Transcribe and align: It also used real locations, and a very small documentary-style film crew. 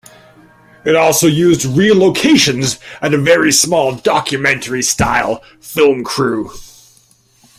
It 0.83 0.95
also 0.95 1.27
used 1.27 1.63
real 1.63 1.95
locations, 1.95 2.79
and 3.03 3.13
a 3.13 3.19
very 3.19 3.51
small 3.51 3.93
documentary-style 3.93 5.43
film 5.59 6.03
crew. 6.03 6.49